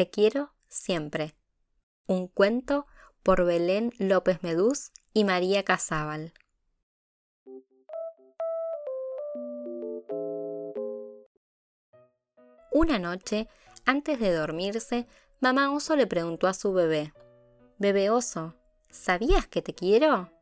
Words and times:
Te 0.00 0.08
quiero 0.08 0.54
siempre. 0.70 1.34
Un 2.06 2.26
cuento 2.26 2.86
por 3.22 3.44
Belén 3.44 3.92
López 3.98 4.42
Medús 4.42 4.92
y 5.12 5.24
María 5.24 5.62
Casábal. 5.62 6.32
Una 12.72 12.98
noche, 12.98 13.46
antes 13.84 14.18
de 14.18 14.32
dormirse, 14.32 15.06
mamá 15.38 15.70
oso 15.70 15.96
le 15.96 16.06
preguntó 16.06 16.46
a 16.46 16.54
su 16.54 16.72
bebé, 16.72 17.12
Bebé 17.76 18.08
oso, 18.08 18.54
¿sabías 18.88 19.46
que 19.48 19.60
te 19.60 19.74
quiero? 19.74 20.32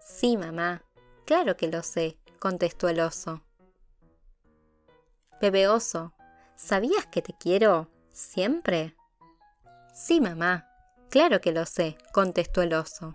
Sí, 0.00 0.36
mamá, 0.36 0.84
claro 1.24 1.56
que 1.56 1.68
lo 1.68 1.82
sé, 1.82 2.18
contestó 2.38 2.90
el 2.90 3.00
oso. 3.00 3.42
Bebé 5.40 5.66
oso, 5.66 6.12
¿sabías 6.56 7.06
que 7.06 7.22
te 7.22 7.32
quiero 7.32 7.88
siempre? 8.12 8.96
Sí, 9.94 10.20
mamá, 10.20 10.68
claro 11.10 11.40
que 11.40 11.52
lo 11.52 11.66
sé, 11.66 11.96
contestó 12.12 12.62
el 12.62 12.74
oso. 12.74 13.14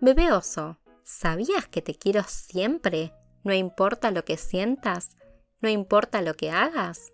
Bebé 0.00 0.32
oso, 0.32 0.78
¿sabías 1.04 1.66
que 1.68 1.82
te 1.82 1.94
quiero 1.94 2.22
siempre? 2.24 3.12
No 3.44 3.52
importa 3.52 4.10
lo 4.10 4.24
que 4.24 4.36
sientas, 4.36 5.16
no 5.60 5.68
importa 5.68 6.22
lo 6.22 6.34
que 6.34 6.50
hagas. 6.50 7.12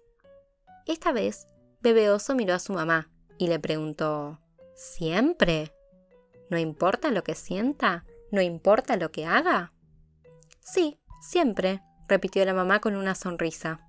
Esta 0.86 1.12
vez, 1.12 1.48
Bebé 1.80 2.10
oso 2.10 2.34
miró 2.34 2.54
a 2.54 2.58
su 2.58 2.72
mamá 2.72 3.10
y 3.38 3.48
le 3.48 3.58
preguntó, 3.58 4.40
¿Siempre? 4.74 5.72
¿No 6.50 6.58
importa 6.58 7.10
lo 7.10 7.22
que 7.22 7.34
sienta? 7.34 8.04
¿No 8.30 8.40
importa 8.42 8.96
lo 8.96 9.10
que 9.10 9.24
haga? 9.24 9.72
Sí, 10.60 10.98
siempre, 11.20 11.80
repitió 12.08 12.44
la 12.44 12.54
mamá 12.54 12.80
con 12.80 12.96
una 12.96 13.14
sonrisa. 13.14 13.88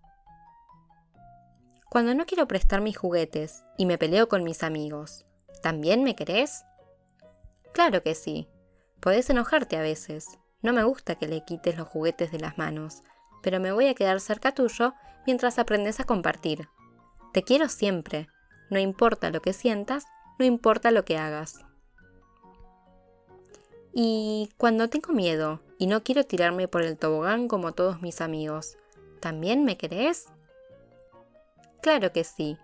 Cuando 1.95 2.13
no 2.13 2.25
quiero 2.25 2.45
prestar 2.45 2.81
mis 2.81 2.97
juguetes 2.97 3.63
y 3.77 3.85
me 3.85 3.97
peleo 3.97 4.27
con 4.27 4.43
mis 4.43 4.63
amigos, 4.63 5.25
¿también 5.61 6.03
me 6.03 6.13
querés? 6.13 6.65
Claro 7.71 8.03
que 8.03 8.15
sí. 8.15 8.49
Podés 8.99 9.29
enojarte 9.29 9.77
a 9.77 9.81
veces. 9.81 10.27
No 10.61 10.73
me 10.73 10.83
gusta 10.83 11.15
que 11.15 11.29
le 11.29 11.45
quites 11.45 11.77
los 11.77 11.87
juguetes 11.87 12.33
de 12.33 12.39
las 12.41 12.57
manos, 12.57 13.01
pero 13.41 13.61
me 13.61 13.71
voy 13.71 13.87
a 13.87 13.93
quedar 13.93 14.19
cerca 14.19 14.53
tuyo 14.53 14.93
mientras 15.25 15.57
aprendes 15.57 16.01
a 16.01 16.03
compartir. 16.03 16.67
Te 17.31 17.43
quiero 17.43 17.69
siempre. 17.69 18.27
No 18.69 18.77
importa 18.77 19.29
lo 19.29 19.41
que 19.41 19.53
sientas, 19.53 20.03
no 20.37 20.43
importa 20.43 20.91
lo 20.91 21.05
que 21.05 21.17
hagas. 21.17 21.63
Y 23.93 24.49
cuando 24.57 24.89
tengo 24.89 25.13
miedo 25.13 25.61
y 25.77 25.87
no 25.87 26.03
quiero 26.03 26.25
tirarme 26.25 26.67
por 26.67 26.81
el 26.81 26.97
tobogán 26.97 27.47
como 27.47 27.71
todos 27.71 28.01
mis 28.01 28.19
amigos, 28.19 28.77
¿también 29.21 29.63
me 29.63 29.77
querés? 29.77 30.25
Claro 31.85 32.11
que 32.11 32.23
sí. 32.23 32.57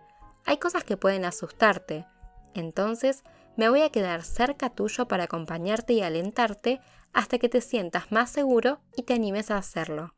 Hay 0.46 0.58
cosas 0.58 0.84
que 0.84 0.98
pueden 0.98 1.26
asustarte. 1.26 2.08
Entonces 2.56 3.24
me 3.56 3.70
voy 3.70 3.84
a 3.84 3.92
quedar 3.92 4.24
cerca 4.24 4.72
tuyo 4.72 5.08
para 5.08 5.26
acompañarte 5.26 5.94
y 5.94 6.02
alentarte 6.02 6.82
hasta 7.14 7.38
que 7.38 7.48
te 7.48 7.62
sientas 7.62 8.12
más 8.12 8.32
seguro 8.32 8.82
y 8.96 9.04
te 9.04 9.14
animes 9.14 9.52
a 9.52 9.60
hacerlo. 9.60 10.16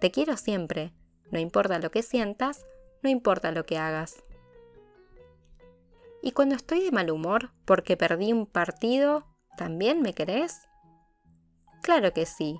Te 0.00 0.10
quiero 0.10 0.38
siempre. 0.38 0.94
No 1.30 1.38
importa 1.38 1.78
lo 1.80 1.90
que 1.90 2.02
sientas, 2.02 2.64
no 3.02 3.10
importa 3.10 3.52
lo 3.52 3.66
que 3.66 3.76
hagas. 3.76 4.24
Y 6.22 6.32
cuando 6.32 6.54
estoy 6.54 6.82
de 6.84 6.92
mal 6.92 7.10
humor 7.10 7.50
porque 7.66 7.98
perdí 7.98 8.32
un 8.32 8.46
partido 8.46 9.26
¿También 9.58 10.00
me 10.00 10.14
querés? 10.14 10.66
Claro 11.82 12.14
que 12.14 12.24
sí. 12.24 12.58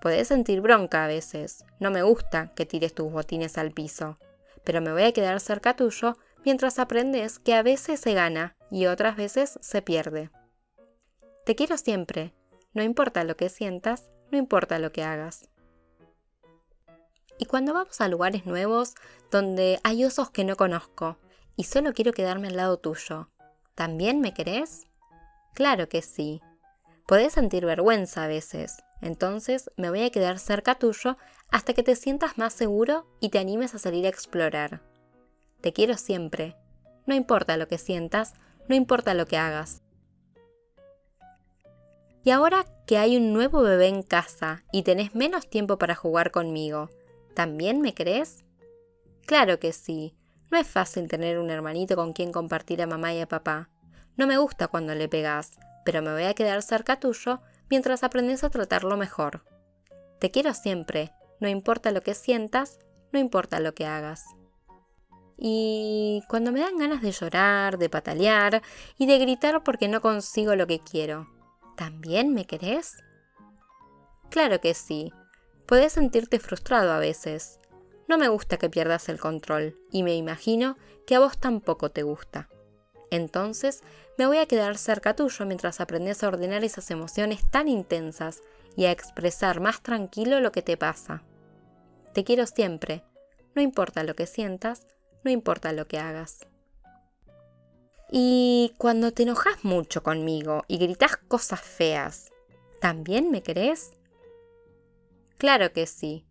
Podés 0.00 0.28
sentir 0.28 0.60
bronca 0.60 1.04
a 1.04 1.08
veces. 1.08 1.64
No 1.80 1.90
me 1.90 2.04
gusta 2.04 2.54
que 2.54 2.64
tires 2.64 2.94
tus 2.94 3.10
botines 3.10 3.58
al 3.58 3.72
piso. 3.72 4.20
Pero 4.64 4.80
me 4.80 4.92
voy 4.92 5.02
a 5.04 5.12
quedar 5.12 5.40
cerca 5.40 5.76
tuyo 5.76 6.16
mientras 6.44 6.78
aprendes 6.78 7.38
que 7.38 7.54
a 7.54 7.62
veces 7.62 8.00
se 8.00 8.14
gana 8.14 8.56
y 8.70 8.86
otras 8.86 9.16
veces 9.16 9.58
se 9.62 9.82
pierde. 9.82 10.30
Te 11.44 11.54
quiero 11.54 11.76
siempre. 11.76 12.34
No 12.72 12.82
importa 12.82 13.22
lo 13.24 13.36
que 13.36 13.48
sientas, 13.48 14.08
no 14.30 14.38
importa 14.38 14.78
lo 14.78 14.90
que 14.90 15.04
hagas. 15.04 15.48
Y 17.38 17.46
cuando 17.46 17.74
vamos 17.74 18.00
a 18.00 18.08
lugares 18.08 18.46
nuevos 18.46 18.94
donde 19.30 19.80
hay 19.84 20.04
osos 20.04 20.30
que 20.30 20.44
no 20.44 20.56
conozco 20.56 21.18
y 21.56 21.64
solo 21.64 21.92
quiero 21.92 22.12
quedarme 22.12 22.48
al 22.48 22.56
lado 22.56 22.78
tuyo, 22.78 23.30
¿también 23.74 24.20
me 24.20 24.34
querés? 24.34 24.86
Claro 25.54 25.88
que 25.88 26.02
sí. 26.02 26.40
Podés 27.06 27.34
sentir 27.34 27.66
vergüenza 27.66 28.24
a 28.24 28.28
veces, 28.28 28.83
entonces 29.00 29.70
me 29.76 29.90
voy 29.90 30.02
a 30.02 30.10
quedar 30.10 30.38
cerca 30.38 30.76
tuyo 30.76 31.16
hasta 31.50 31.74
que 31.74 31.82
te 31.82 31.96
sientas 31.96 32.38
más 32.38 32.52
seguro 32.52 33.06
y 33.20 33.28
te 33.28 33.38
animes 33.38 33.74
a 33.74 33.78
salir 33.78 34.06
a 34.06 34.08
explorar. 34.08 34.82
Te 35.60 35.72
quiero 35.72 35.96
siempre. 35.96 36.56
No 37.06 37.14
importa 37.14 37.56
lo 37.56 37.68
que 37.68 37.78
sientas, 37.78 38.34
no 38.68 38.74
importa 38.74 39.14
lo 39.14 39.26
que 39.26 39.36
hagas. 39.36 39.82
Y 42.24 42.30
ahora 42.30 42.64
que 42.86 42.96
hay 42.96 43.16
un 43.16 43.32
nuevo 43.34 43.62
bebé 43.62 43.88
en 43.88 44.02
casa 44.02 44.64
y 44.72 44.82
tenés 44.82 45.14
menos 45.14 45.48
tiempo 45.48 45.78
para 45.78 45.94
jugar 45.94 46.30
conmigo, 46.30 46.88
¿también 47.34 47.82
me 47.82 47.92
crees? 47.92 48.44
Claro 49.26 49.58
que 49.58 49.72
sí. 49.72 50.16
No 50.50 50.58
es 50.58 50.66
fácil 50.66 51.08
tener 51.08 51.38
un 51.38 51.50
hermanito 51.50 51.96
con 51.96 52.12
quien 52.12 52.32
compartir 52.32 52.80
a 52.80 52.86
mamá 52.86 53.12
y 53.12 53.20
a 53.20 53.28
papá. 53.28 53.68
No 54.16 54.26
me 54.26 54.38
gusta 54.38 54.68
cuando 54.68 54.94
le 54.94 55.08
pegas, 55.08 55.52
pero 55.84 56.00
me 56.00 56.12
voy 56.12 56.24
a 56.24 56.34
quedar 56.34 56.62
cerca 56.62 56.98
tuyo 56.98 57.40
mientras 57.74 58.04
aprendes 58.04 58.44
a 58.44 58.50
tratarlo 58.50 58.96
mejor. 58.96 59.42
Te 60.20 60.30
quiero 60.30 60.54
siempre, 60.54 61.10
no 61.40 61.48
importa 61.48 61.90
lo 61.90 62.02
que 62.02 62.14
sientas, 62.14 62.78
no 63.10 63.18
importa 63.18 63.58
lo 63.58 63.74
que 63.74 63.84
hagas. 63.84 64.24
Y 65.36 66.22
cuando 66.28 66.52
me 66.52 66.60
dan 66.60 66.78
ganas 66.78 67.02
de 67.02 67.10
llorar, 67.10 67.78
de 67.78 67.90
patalear 67.90 68.62
y 68.96 69.06
de 69.06 69.18
gritar 69.18 69.64
porque 69.64 69.88
no 69.88 70.00
consigo 70.00 70.54
lo 70.54 70.68
que 70.68 70.78
quiero, 70.78 71.26
¿también 71.76 72.32
me 72.32 72.46
querés? 72.46 72.94
Claro 74.30 74.60
que 74.60 74.74
sí. 74.74 75.12
Puedes 75.66 75.94
sentirte 75.94 76.38
frustrado 76.38 76.92
a 76.92 77.00
veces. 77.00 77.58
No 78.06 78.18
me 78.18 78.28
gusta 78.28 78.56
que 78.56 78.70
pierdas 78.70 79.08
el 79.08 79.18
control 79.18 79.76
y 79.90 80.04
me 80.04 80.14
imagino 80.14 80.76
que 81.08 81.16
a 81.16 81.18
vos 81.18 81.38
tampoco 81.38 81.90
te 81.90 82.04
gusta. 82.04 82.48
Entonces 83.14 83.84
me 84.18 84.26
voy 84.26 84.38
a 84.38 84.46
quedar 84.46 84.76
cerca 84.76 85.14
tuyo 85.14 85.46
mientras 85.46 85.80
aprendes 85.80 86.24
a 86.24 86.28
ordenar 86.28 86.64
esas 86.64 86.90
emociones 86.90 87.48
tan 87.48 87.68
intensas 87.68 88.42
y 88.76 88.86
a 88.86 88.90
expresar 88.90 89.60
más 89.60 89.80
tranquilo 89.82 90.40
lo 90.40 90.50
que 90.50 90.62
te 90.62 90.76
pasa. 90.76 91.22
Te 92.12 92.24
quiero 92.24 92.44
siempre, 92.46 93.04
no 93.54 93.62
importa 93.62 94.02
lo 94.02 94.16
que 94.16 94.26
sientas, 94.26 94.88
no 95.22 95.30
importa 95.30 95.72
lo 95.72 95.86
que 95.86 96.00
hagas. 96.00 96.40
Y 98.10 98.74
cuando 98.78 99.12
te 99.12 99.22
enojas 99.22 99.64
mucho 99.64 100.02
conmigo 100.02 100.64
y 100.66 100.78
gritas 100.78 101.16
cosas 101.16 101.60
feas, 101.60 102.32
¿también 102.80 103.30
me 103.30 103.42
querés? 103.42 103.92
Claro 105.38 105.72
que 105.72 105.86
sí. 105.86 106.26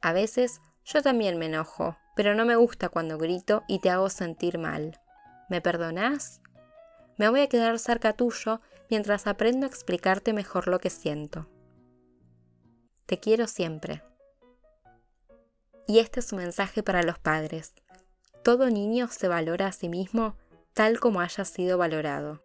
A 0.00 0.14
veces 0.14 0.62
yo 0.84 1.02
también 1.02 1.38
me 1.38 1.46
enojo, 1.46 1.98
pero 2.16 2.34
no 2.34 2.46
me 2.46 2.56
gusta 2.56 2.88
cuando 2.88 3.18
grito 3.18 3.64
y 3.68 3.80
te 3.80 3.90
hago 3.90 4.08
sentir 4.08 4.56
mal. 4.56 5.01
¿Me 5.48 5.60
perdonás? 5.60 6.40
Me 7.18 7.28
voy 7.28 7.40
a 7.40 7.48
quedar 7.48 7.78
cerca 7.78 8.14
tuyo 8.14 8.60
mientras 8.90 9.26
aprendo 9.26 9.66
a 9.66 9.68
explicarte 9.68 10.32
mejor 10.32 10.68
lo 10.68 10.78
que 10.78 10.90
siento. 10.90 11.48
Te 13.06 13.18
quiero 13.18 13.46
siempre. 13.46 14.02
Y 15.86 15.98
este 15.98 16.20
es 16.20 16.32
un 16.32 16.38
mensaje 16.38 16.82
para 16.82 17.02
los 17.02 17.18
padres. 17.18 17.74
Todo 18.42 18.70
niño 18.70 19.08
se 19.08 19.28
valora 19.28 19.66
a 19.66 19.72
sí 19.72 19.88
mismo 19.88 20.36
tal 20.74 21.00
como 21.00 21.20
haya 21.20 21.44
sido 21.44 21.78
valorado. 21.78 22.42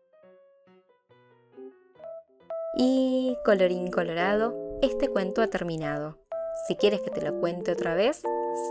Y 2.75 3.37
colorín 3.45 3.89
colorado, 3.89 4.53
este 4.81 5.07
cuento 5.07 5.41
ha 5.41 5.47
terminado. 5.47 6.19
Si 6.67 6.75
quieres 6.75 7.01
que 7.01 7.09
te 7.09 7.21
lo 7.21 7.39
cuente 7.39 7.71
otra 7.71 7.95
vez, 7.95 8.21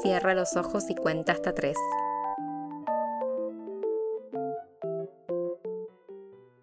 cierra 0.02 0.34
los 0.34 0.56
ojos 0.56 0.88
y 0.90 0.94
cuenta 0.94 1.32
hasta 1.32 1.54
tres. 1.54 1.76